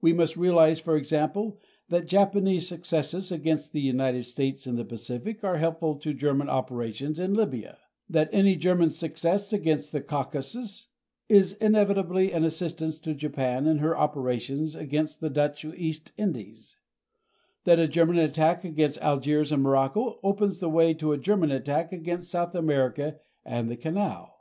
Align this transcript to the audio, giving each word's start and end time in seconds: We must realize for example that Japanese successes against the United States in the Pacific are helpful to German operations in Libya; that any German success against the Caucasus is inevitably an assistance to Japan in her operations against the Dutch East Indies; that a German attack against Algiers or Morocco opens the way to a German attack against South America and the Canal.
We 0.00 0.14
must 0.14 0.38
realize 0.38 0.80
for 0.80 0.96
example 0.96 1.60
that 1.90 2.06
Japanese 2.06 2.66
successes 2.66 3.30
against 3.30 3.74
the 3.74 3.80
United 3.82 4.22
States 4.22 4.66
in 4.66 4.76
the 4.76 4.86
Pacific 4.86 5.44
are 5.44 5.58
helpful 5.58 5.96
to 5.96 6.14
German 6.14 6.48
operations 6.48 7.20
in 7.20 7.34
Libya; 7.34 7.76
that 8.08 8.30
any 8.32 8.56
German 8.56 8.88
success 8.88 9.52
against 9.52 9.92
the 9.92 10.00
Caucasus 10.00 10.88
is 11.28 11.52
inevitably 11.60 12.32
an 12.32 12.42
assistance 12.42 12.98
to 13.00 13.14
Japan 13.14 13.66
in 13.66 13.76
her 13.80 13.94
operations 13.94 14.74
against 14.74 15.20
the 15.20 15.28
Dutch 15.28 15.62
East 15.62 16.10
Indies; 16.16 16.76
that 17.64 17.78
a 17.78 17.86
German 17.86 18.16
attack 18.16 18.64
against 18.64 18.98
Algiers 19.02 19.52
or 19.52 19.58
Morocco 19.58 20.20
opens 20.22 20.58
the 20.58 20.70
way 20.70 20.94
to 20.94 21.12
a 21.12 21.18
German 21.18 21.50
attack 21.50 21.92
against 21.92 22.30
South 22.30 22.54
America 22.54 23.16
and 23.44 23.68
the 23.68 23.76
Canal. 23.76 24.38